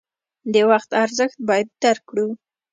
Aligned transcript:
د 0.53 0.55
وخت 0.69 0.89
ارزښت 1.03 1.37
باید 1.47 1.67
درک 1.81 2.03
کړو. 2.09 2.27